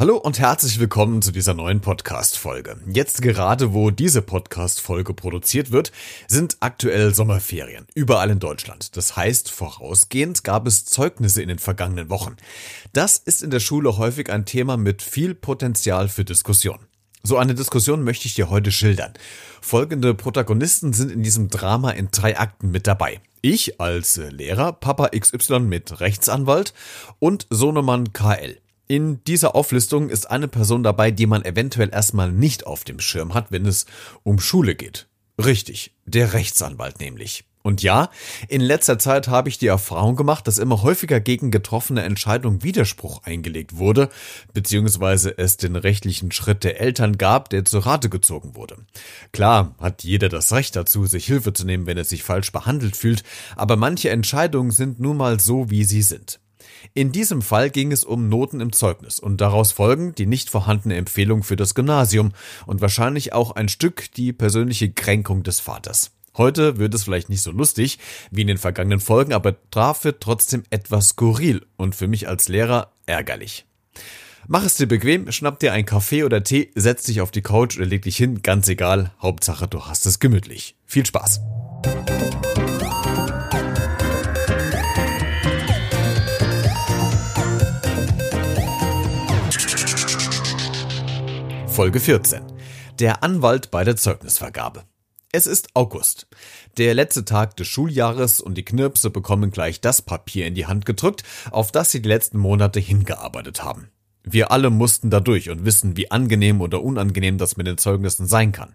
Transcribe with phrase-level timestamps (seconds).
[0.00, 2.76] Hallo und herzlich willkommen zu dieser neuen Podcast-Folge.
[2.86, 5.90] Jetzt gerade, wo diese Podcast-Folge produziert wird,
[6.28, 7.84] sind aktuell Sommerferien.
[7.96, 8.96] Überall in Deutschland.
[8.96, 12.36] Das heißt, vorausgehend gab es Zeugnisse in den vergangenen Wochen.
[12.92, 16.78] Das ist in der Schule häufig ein Thema mit viel Potenzial für Diskussion.
[17.24, 19.14] So eine Diskussion möchte ich dir heute schildern.
[19.60, 23.20] Folgende Protagonisten sind in diesem Drama in drei Akten mit dabei.
[23.42, 26.72] Ich als Lehrer, Papa XY mit Rechtsanwalt
[27.18, 28.60] und Sohnemann KL.
[28.88, 33.34] In dieser Auflistung ist eine Person dabei, die man eventuell erstmal nicht auf dem Schirm
[33.34, 33.84] hat, wenn es
[34.22, 35.08] um Schule geht.
[35.38, 37.44] Richtig, der Rechtsanwalt nämlich.
[37.62, 38.08] Und ja,
[38.48, 43.24] in letzter Zeit habe ich die Erfahrung gemacht, dass immer häufiger gegen getroffene Entscheidungen Widerspruch
[43.24, 44.08] eingelegt wurde,
[44.54, 48.78] beziehungsweise es den rechtlichen Schritt der Eltern gab, der zur Rate gezogen wurde.
[49.32, 52.96] Klar hat jeder das Recht dazu, sich Hilfe zu nehmen, wenn er sich falsch behandelt
[52.96, 53.22] fühlt,
[53.54, 56.40] aber manche Entscheidungen sind nun mal so, wie sie sind.
[56.94, 60.96] In diesem Fall ging es um Noten im Zeugnis und daraus folgend die nicht vorhandene
[60.96, 62.32] Empfehlung für das Gymnasium
[62.66, 66.12] und wahrscheinlich auch ein Stück die persönliche Kränkung des Vaters.
[66.36, 67.98] Heute wird es vielleicht nicht so lustig
[68.30, 72.92] wie in den vergangenen Folgen, aber dafür trotzdem etwas skurril und für mich als Lehrer
[73.06, 73.66] ärgerlich.
[74.46, 77.76] Mach es dir bequem, schnapp dir einen Kaffee oder Tee, setz dich auf die Couch
[77.76, 80.76] oder leg dich hin, ganz egal, Hauptsache du hast es gemütlich.
[80.86, 81.40] Viel Spaß!
[91.78, 92.42] Folge 14.
[92.98, 94.82] Der Anwalt bei der Zeugnisvergabe.
[95.30, 96.26] Es ist August.
[96.76, 100.86] Der letzte Tag des Schuljahres und die Knirpse bekommen gleich das Papier in die Hand
[100.86, 103.92] gedrückt, auf das sie die letzten Monate hingearbeitet haben.
[104.24, 108.50] Wir alle mussten dadurch und wissen, wie angenehm oder unangenehm das mit den Zeugnissen sein
[108.50, 108.74] kann.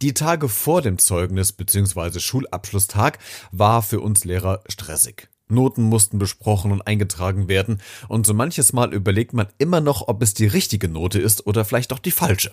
[0.00, 2.18] Die Tage vor dem Zeugnis bzw.
[2.18, 3.18] Schulabschlusstag
[3.50, 5.28] war für uns Lehrer stressig.
[5.52, 10.22] Noten mussten besprochen und eingetragen werden, und so manches Mal überlegt man immer noch, ob
[10.22, 12.52] es die richtige Note ist oder vielleicht auch die falsche.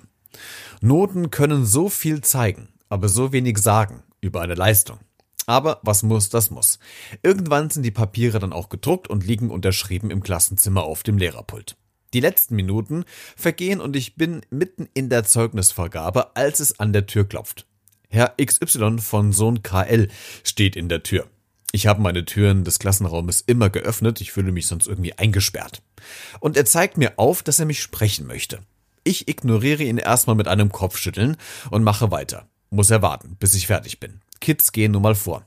[0.82, 5.00] Noten können so viel zeigen, aber so wenig sagen über eine Leistung.
[5.46, 6.78] Aber was muss, das muss.
[7.24, 11.76] Irgendwann sind die Papiere dann auch gedruckt und liegen unterschrieben im Klassenzimmer auf dem Lehrerpult.
[12.14, 13.04] Die letzten Minuten
[13.36, 17.66] vergehen und ich bin mitten in der Zeugnisvergabe, als es an der Tür klopft.
[18.10, 20.08] Herr XY von Sohn KL
[20.44, 21.28] steht in der Tür.
[21.72, 25.84] Ich habe meine Türen des Klassenraumes immer geöffnet, ich fühle mich sonst irgendwie eingesperrt.
[26.40, 28.60] Und er zeigt mir auf, dass er mich sprechen möchte.
[29.04, 31.38] Ich ignoriere ihn erstmal mit einem Kopfschütteln
[31.70, 32.48] und mache weiter.
[32.72, 34.22] Muss er warten, bis ich fertig bin.
[34.42, 35.44] Kids gehen nun mal vor.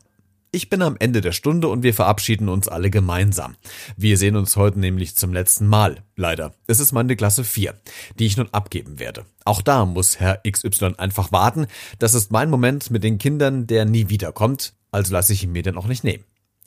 [0.53, 3.57] Ich bin am Ende der Stunde und wir verabschieden uns alle gemeinsam.
[3.97, 6.03] Wir sehen uns heute nämlich zum letzten Mal.
[6.15, 6.55] Leider.
[6.67, 7.75] Es ist meine Klasse 4,
[8.19, 9.25] die ich nun abgeben werde.
[9.45, 11.67] Auch da muss Herr XY einfach warten.
[11.99, 15.63] Das ist mein Moment mit den Kindern, der nie wiederkommt also lasse ich ihn mir
[15.63, 16.25] dann auch nicht nehmen.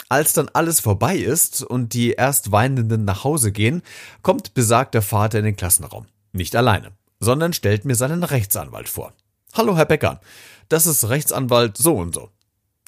[0.10, 3.82] Als dann alles vorbei ist und die erst Weinenden nach Hause gehen,
[4.22, 6.08] kommt besagter Vater in den Klassenraum.
[6.34, 9.14] Nicht alleine, sondern stellt mir seinen Rechtsanwalt vor.
[9.54, 10.20] Hallo, Herr Becker.
[10.68, 12.30] Das ist Rechtsanwalt so und so.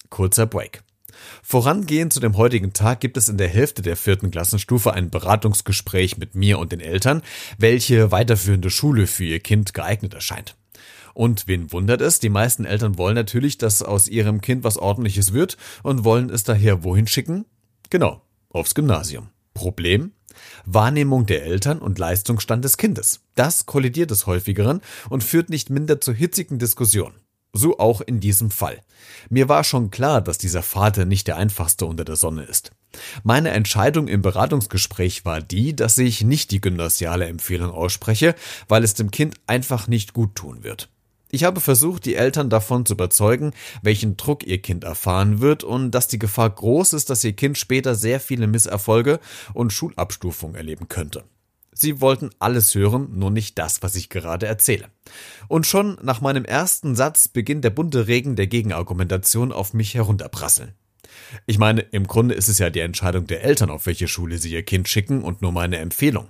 [0.09, 0.83] Kurzer Break.
[1.41, 6.17] Vorangehend zu dem heutigen Tag gibt es in der Hälfte der vierten Klassenstufe ein Beratungsgespräch
[6.17, 7.23] mit mir und den Eltern,
[7.57, 10.56] welche weiterführende Schule für ihr Kind geeignet erscheint.
[11.17, 12.19] Und wen wundert es?
[12.19, 16.44] Die meisten Eltern wollen natürlich, dass aus ihrem Kind was ordentliches wird und wollen es
[16.44, 17.45] daher wohin schicken?
[17.89, 19.29] Genau, aufs Gymnasium.
[19.55, 20.11] Problem?
[20.66, 23.22] Wahrnehmung der Eltern und Leistungsstand des Kindes.
[23.33, 24.79] Das kollidiert des häufigeren
[25.09, 27.16] und führt nicht minder zu hitzigen Diskussionen.
[27.51, 28.79] So auch in diesem Fall.
[29.31, 32.69] Mir war schon klar, dass dieser Vater nicht der einfachste unter der Sonne ist.
[33.23, 38.35] Meine Entscheidung im Beratungsgespräch war die, dass ich nicht die gymnasiale Empfehlung ausspreche,
[38.67, 40.91] weil es dem Kind einfach nicht gut tun wird.
[41.29, 43.51] Ich habe versucht, die Eltern davon zu überzeugen,
[43.81, 47.57] welchen Druck ihr Kind erfahren wird und dass die Gefahr groß ist, dass ihr Kind
[47.57, 49.19] später sehr viele Misserfolge
[49.53, 51.23] und Schulabstufungen erleben könnte.
[51.73, 54.89] Sie wollten alles hören, nur nicht das, was ich gerade erzähle.
[55.47, 60.73] Und schon nach meinem ersten Satz beginnt der bunte Regen der Gegenargumentation auf mich herunterprasseln.
[61.45, 64.51] Ich meine, im Grunde ist es ja die Entscheidung der Eltern, auf welche Schule sie
[64.51, 66.28] ihr Kind schicken und nur meine Empfehlung.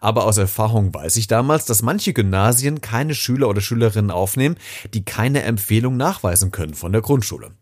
[0.00, 4.56] Aber aus Erfahrung weiß ich damals, dass manche Gymnasien keine Schüler oder Schülerinnen aufnehmen,
[4.94, 7.52] die keine Empfehlung nachweisen können von der Grundschule.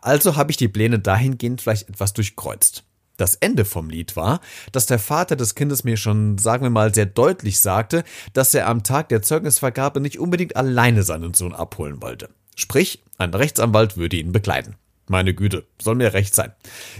[0.00, 2.84] Also habe ich die Pläne dahingehend vielleicht etwas durchkreuzt.
[3.16, 4.40] Das Ende vom Lied war,
[4.72, 8.02] dass der Vater des Kindes mir schon, sagen wir mal, sehr deutlich sagte,
[8.32, 12.28] dass er am Tag der Zeugnisvergabe nicht unbedingt alleine seinen Sohn abholen wollte.
[12.56, 14.76] Sprich, ein Rechtsanwalt würde ihn begleiten.
[15.06, 16.52] Meine Güte, soll mir recht sein.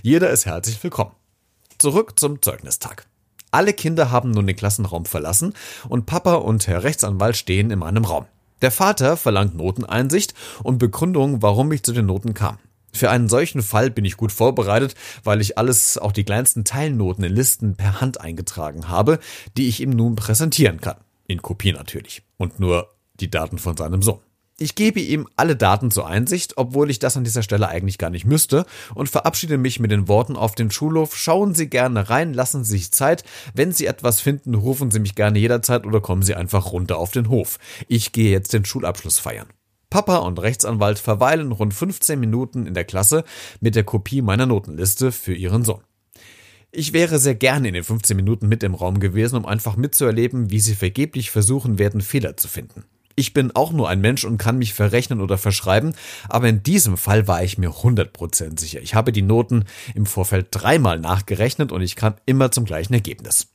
[0.02, 1.12] Jeder ist herzlich willkommen.
[1.78, 3.06] Zurück zum Zeugnistag.
[3.50, 5.54] Alle Kinder haben nun den Klassenraum verlassen
[5.88, 8.26] und Papa und Herr Rechtsanwalt stehen in meinem Raum.
[8.62, 12.58] Der Vater verlangt Noteneinsicht und Begründung, warum ich zu den Noten kam.
[12.92, 17.24] Für einen solchen Fall bin ich gut vorbereitet, weil ich alles, auch die kleinsten Teilnoten
[17.24, 19.18] in Listen per Hand eingetragen habe,
[19.56, 20.96] die ich ihm nun präsentieren kann.
[21.26, 22.22] In Kopie natürlich.
[22.36, 24.20] Und nur die Daten von seinem Sohn.
[24.56, 28.10] Ich gebe ihm alle Daten zur Einsicht, obwohl ich das an dieser Stelle eigentlich gar
[28.10, 32.32] nicht müsste, und verabschiede mich mit den Worten auf den Schulhof, schauen Sie gerne rein,
[32.32, 36.22] lassen Sie sich Zeit, wenn Sie etwas finden, rufen Sie mich gerne jederzeit oder kommen
[36.22, 37.58] Sie einfach runter auf den Hof.
[37.88, 39.48] Ich gehe jetzt den Schulabschluss feiern.
[39.90, 43.24] Papa und Rechtsanwalt verweilen rund 15 Minuten in der Klasse
[43.60, 45.82] mit der Kopie meiner Notenliste für ihren Sohn.
[46.70, 50.50] Ich wäre sehr gerne in den 15 Minuten mit im Raum gewesen, um einfach mitzuerleben,
[50.50, 52.84] wie sie vergeblich versuchen werden, Fehler zu finden.
[53.16, 55.94] Ich bin auch nur ein Mensch und kann mich verrechnen oder verschreiben,
[56.28, 58.80] aber in diesem Fall war ich mir 100% sicher.
[58.80, 59.64] Ich habe die Noten
[59.94, 63.48] im Vorfeld dreimal nachgerechnet und ich kam immer zum gleichen Ergebnis.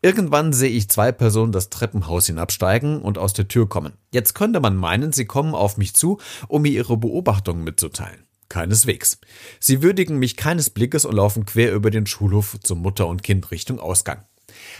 [0.00, 3.94] Irgendwann sehe ich zwei Personen das Treppenhaus hinabsteigen und aus der Tür kommen.
[4.12, 8.24] Jetzt könnte man meinen, sie kommen auf mich zu, um mir ihre Beobachtungen mitzuteilen.
[8.48, 9.18] Keineswegs.
[9.60, 13.50] Sie würdigen mich keines Blickes und laufen quer über den Schulhof zur Mutter und Kind
[13.50, 14.24] Richtung Ausgang.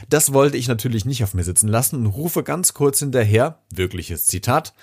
[0.08, 4.26] Das wollte ich natürlich nicht auf mir sitzen lassen und rufe ganz kurz hinterher, wirkliches
[4.26, 4.74] Zitat,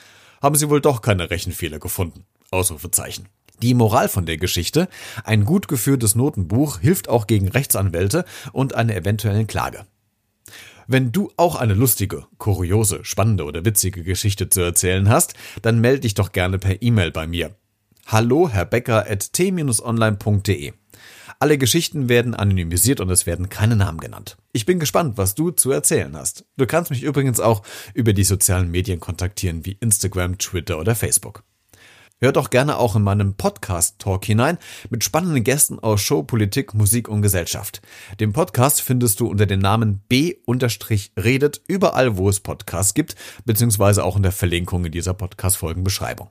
[0.42, 2.26] haben Sie wohl doch keine Rechenfehler gefunden.
[2.52, 3.28] Ausrufezeichen.
[3.62, 4.90] Die Moral von der Geschichte,
[5.24, 9.86] ein gut geführtes Notenbuch hilft auch gegen Rechtsanwälte und eine eventuellen Klage.
[10.88, 16.02] Wenn du auch eine lustige, kuriose, spannende oder witzige Geschichte zu erzählen hast, dann melde
[16.02, 17.56] dich doch gerne per E-Mail bei mir.
[18.06, 20.74] Hallo, Herr Becker at t-online.de.
[21.40, 24.38] Alle Geschichten werden anonymisiert und es werden keine Namen genannt.
[24.54, 26.46] Ich bin gespannt, was du zu erzählen hast.
[26.56, 27.62] Du kannst mich übrigens auch
[27.94, 31.44] über die sozialen Medien kontaktieren wie Instagram, Twitter oder Facebook.
[32.22, 34.58] Hör doch gerne auch in meinem Podcast-Talk hinein
[34.90, 37.82] mit spannenden Gästen aus Show, Politik, Musik und Gesellschaft.
[38.22, 44.16] Den Podcast findest du unter dem Namen B-Redet überall, wo es Podcasts gibt, beziehungsweise auch
[44.16, 46.30] in der Verlinkung in dieser Podcast-Folgenbeschreibung.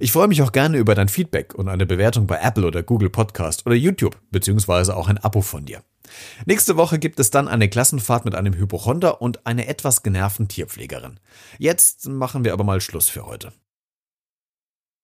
[0.00, 3.10] Ich freue mich auch gerne über dein Feedback und eine Bewertung bei Apple oder Google
[3.10, 5.82] Podcast oder YouTube, beziehungsweise auch ein Abo von dir.
[6.46, 11.20] Nächste Woche gibt es dann eine Klassenfahrt mit einem Hypochonder und einer etwas genervten Tierpflegerin.
[11.58, 13.52] Jetzt machen wir aber mal Schluss für heute.